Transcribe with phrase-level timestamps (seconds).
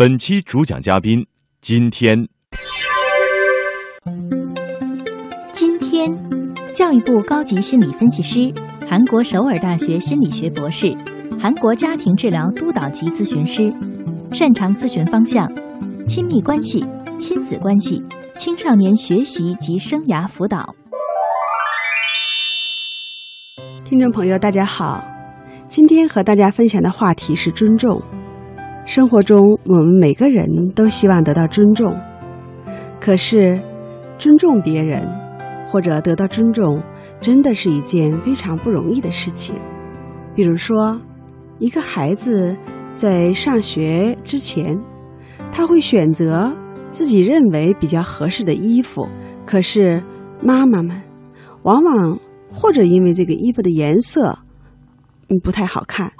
[0.00, 1.26] 本期主讲嘉宾，
[1.60, 2.26] 今天，
[5.52, 6.10] 今天，
[6.74, 8.50] 教育部高级心理分析师，
[8.88, 10.96] 韩国首尔大学心理学博士，
[11.38, 13.70] 韩国家庭治疗督导级咨询师，
[14.32, 15.46] 擅长咨询方向：
[16.08, 16.82] 亲密关系、
[17.18, 18.02] 亲子关系、
[18.38, 20.74] 青少年学习及生涯辅导。
[23.84, 25.04] 听众朋友，大家好，
[25.68, 28.02] 今天和大家分享的话题是尊重。
[28.90, 31.96] 生活中，我们每个人都希望得到尊重，
[33.00, 33.56] 可是，
[34.18, 35.08] 尊重别人
[35.68, 36.82] 或者得到尊重，
[37.20, 39.54] 真的是一件非常不容易的事情。
[40.34, 41.00] 比如说，
[41.60, 42.56] 一个孩子
[42.96, 44.76] 在上学之前，
[45.52, 46.52] 他会选择
[46.90, 49.06] 自己认为比较合适的衣服，
[49.46, 50.02] 可是
[50.42, 51.00] 妈妈们
[51.62, 52.18] 往往
[52.50, 54.36] 或者因为这个衣服的颜色
[55.28, 56.10] 嗯不太好看，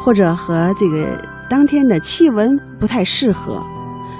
[0.00, 1.35] 或者和这个。
[1.48, 3.62] 当天的气温不太适合，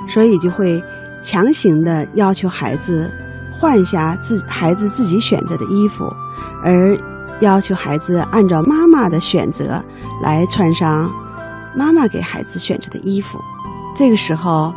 [0.09, 0.83] 所以就会
[1.23, 3.11] 强行的要求孩子
[3.53, 6.05] 换下自孩子自己选择的衣服，
[6.63, 6.97] 而
[7.41, 9.83] 要求孩子按照妈妈的选择
[10.23, 11.13] 来穿上
[11.75, 13.41] 妈妈给孩子选择的衣服。
[13.95, 14.73] 这个时候，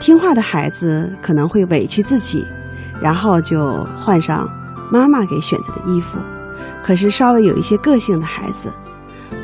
[0.00, 2.44] 听话的孩子可能会委屈自己，
[3.00, 4.48] 然后就换上
[4.90, 6.18] 妈妈给选择的衣服。
[6.84, 8.72] 可是稍微有一些个性的孩子。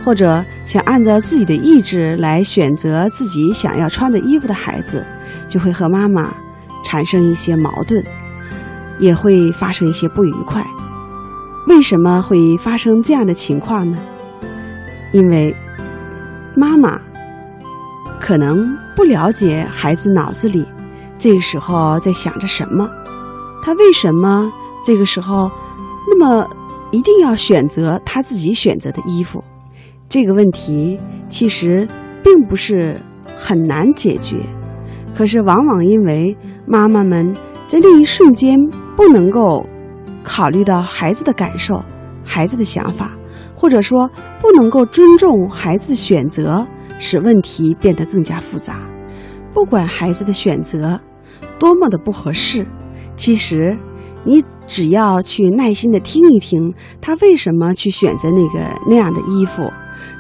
[0.09, 5.07] 或者想按照自己的意志来选择自己想要穿的衣服的孩子，
[5.51, 6.35] 就会和妈妈
[6.83, 8.03] 产生一些矛盾，
[8.99, 10.67] 也会发生一些不愉快。
[11.67, 13.99] 为什么会发生这样的情况呢？
[15.13, 15.55] 因为
[16.57, 16.99] 妈妈
[18.19, 20.65] 可能不了解孩子脑子里
[21.19, 22.89] 这个时候在想着什么，
[23.63, 24.51] 他为什么
[24.83, 25.51] 这个时候
[26.09, 26.49] 那么
[26.93, 29.45] 一定要选择他自己选择的衣服？
[30.09, 31.87] 这个问题其实
[32.25, 32.97] 并不是
[33.37, 34.37] 很难解决，
[35.15, 36.35] 可是往往因为
[36.67, 37.35] 妈妈们
[37.69, 38.57] 在那一瞬间
[38.97, 39.67] 不能够
[40.23, 41.85] 考虑到孩子的感受、
[42.25, 43.17] 孩子的想法，
[43.55, 44.11] 或者说
[44.41, 46.67] 不能够尊重孩子的选择，
[46.99, 48.81] 使问题变得更加复杂。
[49.53, 50.99] 不管孩子的选择
[51.59, 52.67] 多么的不合适，
[53.15, 53.77] 其实
[54.25, 59.71] 你只要去耐心的听一听他为什么去选择那个那样的衣服。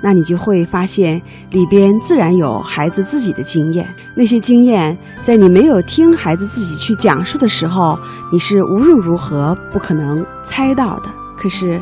[0.01, 7.99] 那你就会发现里边自然有孩子自己的经验，那些经验在你没有听孩子自己去讲述的时候，
[8.33, 11.09] 你是无论如何不可能猜到的。
[11.37, 11.81] 可是，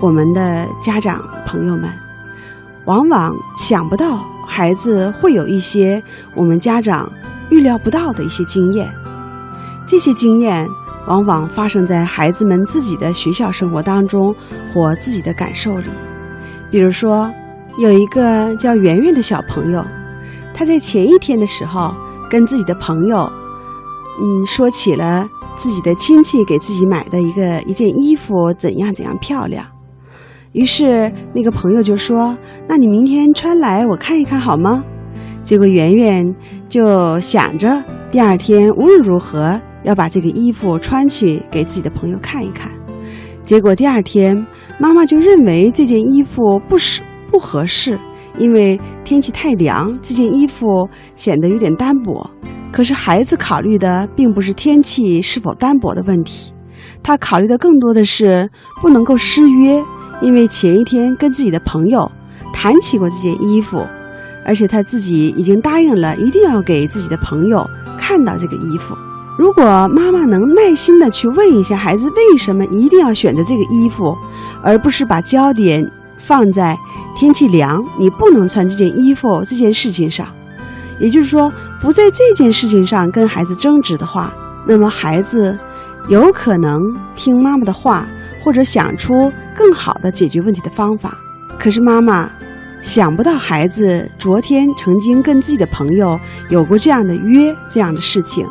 [0.00, 1.88] 我们的家长朋友们，
[2.86, 6.02] 往往想不到孩子会有一些
[6.34, 7.10] 我们家长
[7.50, 8.88] 预料不到的一些经验，
[9.86, 10.66] 这些经验
[11.06, 14.34] 往往发生在孩子们自己的学校生活当中
[14.72, 15.88] 或自己的感受里，
[16.70, 17.30] 比如说。
[17.78, 19.82] 有一个叫圆圆的小朋友，
[20.52, 21.94] 他在前一天的时候
[22.28, 23.32] 跟自己的朋友，
[24.20, 25.26] 嗯，说起了
[25.56, 29.64] 自己的亲戚给自己买的一个一件衣服怎样怎样漂亮。
[30.52, 32.36] 于是那个朋友就说
[32.68, 34.84] ：“那你明天穿来我看一看好吗？”
[35.44, 36.34] 结果圆圆
[36.68, 42.70] 就想着第二天无论如何要把这个衣服穿去给自己的朋友看一看。
[43.50, 44.46] 结果第二天
[44.78, 47.02] 妈妈就认为这件衣服不适。
[47.32, 47.98] 不合适，
[48.38, 52.24] 因为天气太凉，这件衣服显得有点单薄。
[52.70, 56.52] 可是孩子考虑的并不是天气是否单薄的问题，
[57.02, 58.48] 他考虑的更多的是
[58.80, 59.84] 不能够失约，
[60.20, 62.08] 因为前一天跟自己的朋友
[62.54, 63.84] 谈起过这件衣服，
[64.46, 67.68] 而且他自己已经答应了一定要给自己的朋友
[67.98, 68.94] 看到这个衣服。
[69.38, 74.16] 如果妈妈能耐心的去问一下孩子为什么一定要选择这个衣服，
[74.62, 75.90] 而不是把焦点。
[76.22, 76.78] 放在
[77.16, 80.26] 天气凉，你不能穿这件衣服这件事情上，
[81.00, 84.30] 也就是说，不在这件事情上跟孩子争执的话，
[84.66, 85.58] 那么孩子
[86.08, 88.06] 有可能听妈妈的话，
[88.44, 91.16] 或者想出更好的解决问题的方法。
[91.58, 92.30] 可是妈妈
[92.82, 96.20] 想不到孩子昨天曾经跟自己的朋友
[96.50, 98.46] 有过这样的约，这样的事情。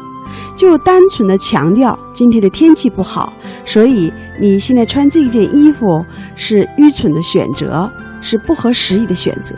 [0.55, 3.31] 就单纯的强调今天的天气不好，
[3.65, 6.03] 所以你现在穿这件衣服
[6.35, 7.91] 是愚蠢的选择，
[8.21, 9.55] 是不合时宜的选择，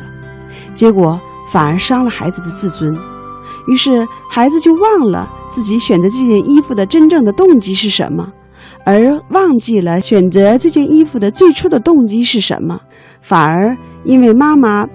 [0.74, 1.20] 结果
[1.52, 2.96] 反而伤了孩子的自尊。
[3.68, 8.32] 于是孩子就忘了自己选择这件衣服的真正的动机是什么，
[8.84, 12.82] 而忘记了选择这件衣服的最初的动机是什么，
[13.22, 14.88] 反而因为妈妈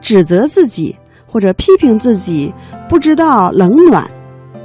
[0.00, 0.96] 指责自己
[1.26, 2.52] 或者批评自己
[2.88, 4.10] 不知道冷暖。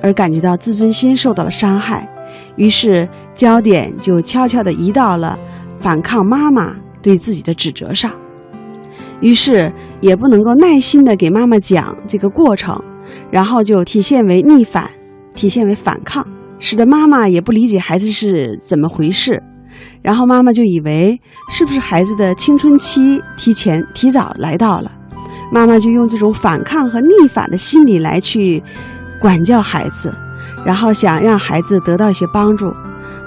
[0.01, 2.07] 而感觉到自尊心受到了伤害，
[2.56, 5.38] 于是焦点就悄悄地移到了
[5.80, 8.12] 反抗妈妈对自己的指责上，
[9.19, 9.71] 于是
[10.01, 12.81] 也不能够耐心地给妈妈讲这个过程，
[13.30, 14.89] 然后就体现为逆反，
[15.36, 16.25] 体现为反抗，
[16.59, 19.42] 使得妈妈也不理解孩子是怎么回事。
[20.01, 21.19] 然后妈妈就以为
[21.50, 24.92] 是不是孩子的青春期提前提早来到了，
[25.51, 28.62] 妈妈就用这种反抗和逆反的心理来去
[29.21, 30.12] 管教孩子，
[30.65, 32.75] 然后想让孩子得到一些帮助。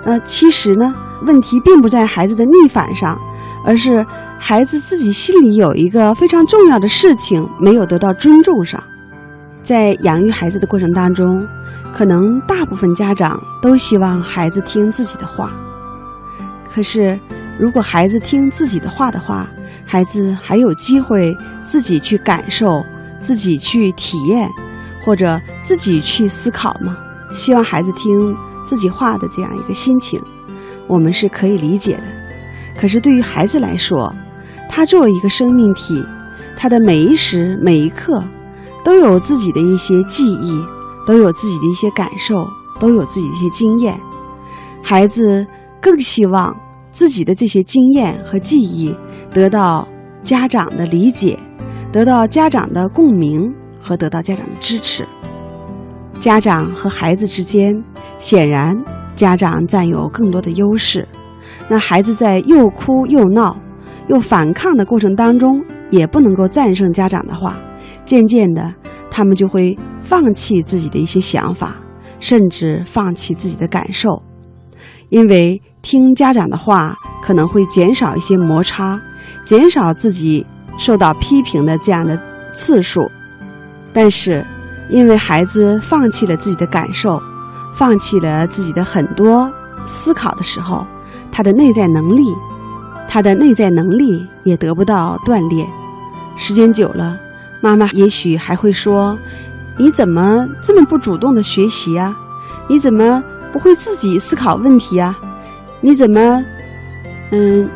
[0.04, 0.92] 那其实呢，
[1.22, 3.16] 问题并不在孩子的逆反上，
[3.64, 4.04] 而是
[4.38, 8.82] 孩子自己心里有一个非常重要的事情没有得到尊重上。
[9.62, 11.46] 在养育孩子的过程当中，
[11.92, 15.52] 可能大部分家长都希望孩子听自己的话。
[16.70, 17.18] 可是，
[17.58, 19.46] 如果孩子听自己的话的话，
[19.86, 22.84] 孩子还有机会自己去感受、
[23.22, 24.50] 自己去体验，
[25.04, 26.96] 或者自己去思考吗？
[27.34, 28.34] 希望孩子听
[28.64, 30.20] 自己话的这样一个心情，
[30.86, 32.04] 我们是可以理解的。
[32.80, 34.12] 可是，对于孩子来说，
[34.70, 36.02] 他作为一个生命体，
[36.56, 38.22] 他的每一时每一刻
[38.84, 40.64] 都有自己的一些记忆，
[41.06, 42.48] 都有自己的一些感受，
[42.80, 43.98] 都有自己的一些经验。
[44.82, 45.46] 孩子
[45.80, 46.54] 更希望。
[46.94, 48.94] 自己的这些经验和记忆
[49.32, 49.84] 得到
[50.22, 51.36] 家长的理解，
[51.90, 53.52] 得到家长的共鸣
[53.84, 55.06] 和得到家长的支持。
[56.18, 57.84] 家长和孩子之间，
[58.18, 58.74] 显然
[59.14, 61.06] 家长占有更多的优势。
[61.68, 63.56] 那孩子在又哭又闹
[64.08, 67.58] 又反抗的过程当中，也不能够战胜家长的话，
[68.06, 68.74] 渐渐的，
[69.10, 71.76] 他们就会放弃自己的一些想法，
[72.18, 74.22] 甚至放弃自己的感受，
[75.10, 75.60] 因为。
[75.84, 78.98] 听家长的话，可能会减少一些摩擦，
[79.44, 80.46] 减少自己
[80.78, 82.18] 受到批评的这样的
[82.54, 83.02] 次数。
[83.94, 84.44] 但是，
[84.90, 87.22] 因为孩子放弃了自己的感受，
[87.72, 89.50] 放弃了自己的很多
[89.86, 90.84] 思考的时候，
[91.32, 92.24] 他的内在能力，
[93.08, 95.66] 他的内在能力也得不到锻炼。
[96.36, 97.16] 时间久了，
[97.62, 99.16] 妈妈也许还会说
[99.78, 102.14] ：“你怎么这么不主动的学习啊？
[102.68, 105.16] 你怎么不会自己思考问题啊？”
[105.80, 106.44] 你怎么，
[107.30, 107.68] 嗯，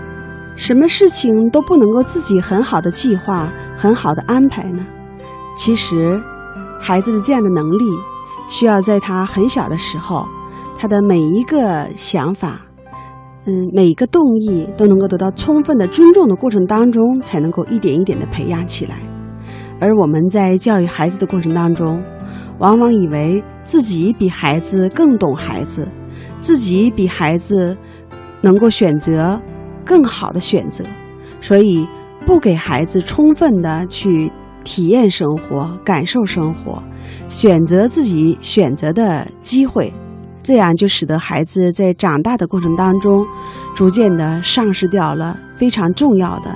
[0.56, 4.85] 什么事情都不能够自己很好的计划、很好的安排呢？
[5.58, 6.19] 其实，
[6.81, 7.84] 孩子的这样的能力，
[8.49, 10.26] 需要在他很小的时候，
[10.78, 12.60] 他的每一个想法，
[13.44, 19.00] 嗯，每一个动意都能够得到充分的尊重的过程当中，才能够一点一点的培养起来。
[19.81, 22.00] 而我们在教育孩子的过程当中，
[22.58, 25.88] 往往以为自己比孩子更懂孩子，
[26.40, 27.76] 自己比孩子。
[28.40, 29.37] 能够选择
[29.84, 30.84] 更好的选择，
[31.40, 31.84] 所以
[32.25, 34.31] 不给孩子充分的去
[34.64, 36.82] 体验生活、感受生活，
[37.28, 39.93] 选择自己选择的机会，
[40.43, 43.26] 这样就使得孩子在长大的过程当中，
[43.75, 46.55] 逐渐的丧失掉了非常重要的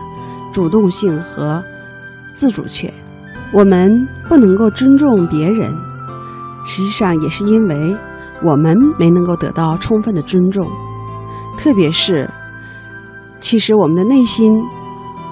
[0.52, 1.62] 主动性和
[2.34, 2.92] 自主权。
[3.52, 5.74] 我们不能够尊重别人，
[6.64, 7.96] 实际上也是因为
[8.42, 10.66] 我们没能够得到充分的尊重。
[11.58, 12.28] 特别是，
[13.40, 14.52] 其实我们的内心，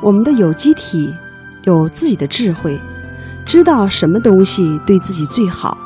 [0.02, 1.12] 我们的有机体
[1.64, 2.78] 有自己的智慧，
[3.44, 5.76] 知道什么东西对自己最好。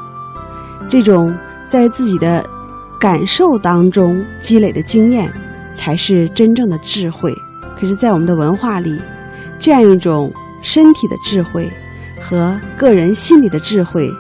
[0.88, 1.34] 这种
[1.68, 2.44] 在自己的
[3.00, 5.32] 感受当中积累的经验，
[5.74, 7.34] 才是真正的智慧。
[7.78, 9.00] 可是，在我们的文化里，
[9.58, 10.32] 这样一种
[10.62, 11.70] 身体的智慧
[12.20, 14.10] 和个人心理的智慧，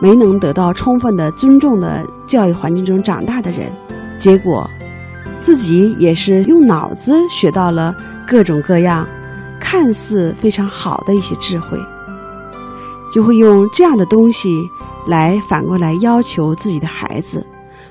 [0.00, 3.70] 没能得到充分的尊重的教育环境中长大的人，
[4.18, 4.68] 结果。
[5.40, 9.08] 自己也是用脑子学到了各种各样
[9.70, 11.78] 看似非常好的一些智慧，
[13.08, 14.68] 就会用这样的东西
[15.06, 17.46] 来反过来要求自己的孩子，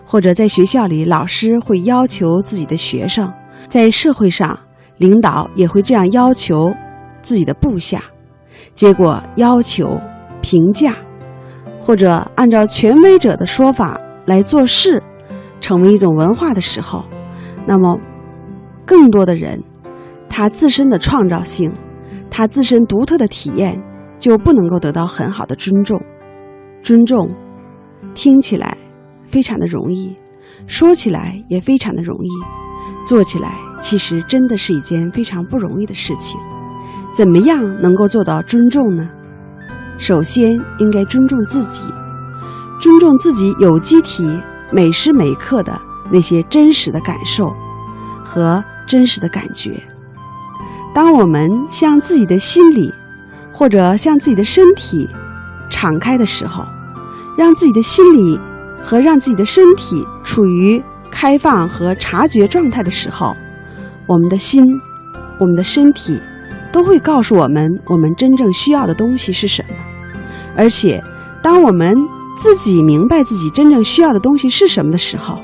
[0.06, 3.32] 或者在学校里老师会要求自己的学生，
[3.70, 4.60] 在社会上
[4.98, 6.70] 领导也会这样要求
[7.22, 8.04] 自己的部下，
[8.76, 9.98] 结果要求
[10.42, 10.94] 评价
[11.80, 15.02] 或者按照权威者的说法来做事，
[15.62, 17.06] 成为一种文化的时候。
[17.66, 17.98] 那么，
[18.86, 19.64] 更多的人，
[20.40, 21.70] 他自身的创造性，
[22.32, 23.78] 他自身独特的体验，
[24.18, 26.02] 就不能够得到很好的尊重。
[26.82, 27.30] 尊重，
[28.14, 28.78] 听起来
[29.28, 30.16] 非常的容易，
[30.66, 32.30] 说起来也非常的容易，
[33.06, 36.40] 做起来其实真的是一件非常不容易的事情。
[37.14, 39.10] 怎么样能够做到尊重呢？
[39.98, 41.84] 首先应该尊重自己，
[42.80, 44.40] 尊重自己有机体
[44.72, 45.78] 每时每刻的。
[46.10, 47.54] 那些真实的感受
[48.24, 49.84] 和真实的感觉，
[51.00, 52.94] 当我们向自己的心理
[53.54, 55.08] 或者向自己的身体
[55.70, 56.66] 敞开的时候，
[57.38, 58.38] 让自己的心理
[58.84, 63.34] 和让自己的身体处于开放和察觉状态的时候，
[64.08, 64.62] 我们的心、
[65.40, 66.20] 我们的身体
[66.70, 69.76] 都会告诉我们，我们真正需要的东西是什么，
[70.58, 71.02] 而且
[71.42, 71.96] 当我们
[72.38, 75.40] 自己明白自己真正需要的东西是什么的时候，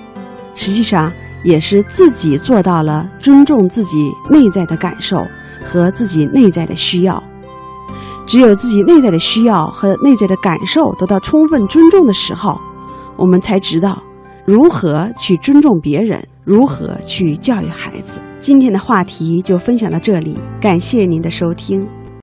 [0.54, 1.10] 实际上
[1.46, 5.26] 也是自己做到了尊重自己内在的感受
[5.66, 7.22] 和自己内在的需要。
[8.26, 12.60] 只有自己内在的需要和内在的感受得到充分尊重的时候，
[13.18, 14.02] 我们才知道
[14.46, 18.20] 如何去尊重别人，如何去教育孩子。
[18.40, 21.88] 今天的话题就分享到这里，感谢您的收听。